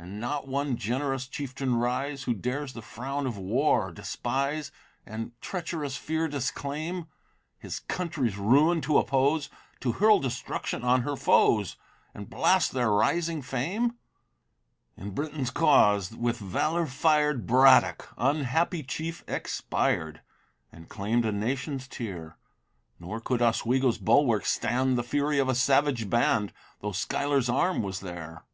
And 0.00 0.20
not 0.20 0.46
one 0.46 0.76
generous 0.76 1.26
chieftain 1.26 1.74
rise 1.74 2.22
(Who 2.22 2.32
dares 2.32 2.72
the 2.72 2.80
frown 2.82 3.26
of 3.26 3.36
war 3.36 3.90
despise, 3.90 4.70
And 5.04 5.32
treacherous 5.40 5.96
fear 5.96 6.28
disclaim) 6.28 7.08
His 7.58 7.80
country's 7.80 8.38
ruin 8.38 8.80
to 8.82 8.98
oppose, 8.98 9.50
To 9.80 9.90
hurl 9.92 10.20
destruction 10.20 10.84
on 10.84 11.00
her 11.02 11.16
foes, 11.16 11.76
And 12.14 12.30
blast 12.30 12.70
their 12.70 12.92
rising 12.92 13.42
fame? 13.42 13.96
In 14.96 15.10
Britain's 15.10 15.50
cause, 15.50 16.12
with 16.12 16.38
valor 16.38 16.86
fired, 16.86 17.44
Braddock, 17.44 18.08
unhappy 18.16 18.84
chief! 18.84 19.24
expired, 19.26 20.20
And 20.70 20.88
claim'd 20.88 21.24
a 21.24 21.32
nation's 21.32 21.88
tear; 21.88 22.38
Nor 23.00 23.20
could 23.20 23.42
Oswego's 23.42 23.98
bulwarks 23.98 24.52
stand 24.52 24.96
The 24.96 25.02
fury 25.02 25.40
of 25.40 25.48
a 25.48 25.56
savage 25.56 26.08
band, 26.08 26.52
Though 26.80 26.92
Schuyler's 26.92 27.48
arm 27.48 27.82
was 27.82 27.98
there. 27.98 28.44